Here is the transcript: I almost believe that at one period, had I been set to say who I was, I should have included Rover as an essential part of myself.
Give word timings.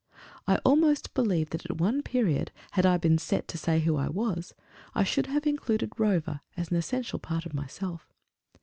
I 0.47 0.55
almost 0.65 1.13
believe 1.13 1.51
that 1.51 1.63
at 1.63 1.77
one 1.77 2.01
period, 2.01 2.49
had 2.71 2.87
I 2.87 2.97
been 2.97 3.19
set 3.19 3.47
to 3.49 3.57
say 3.59 3.81
who 3.81 3.97
I 3.97 4.07
was, 4.09 4.51
I 4.95 5.03
should 5.03 5.27
have 5.27 5.45
included 5.45 5.93
Rover 5.95 6.41
as 6.57 6.71
an 6.71 6.77
essential 6.77 7.19
part 7.19 7.45
of 7.45 7.53
myself. 7.53 8.11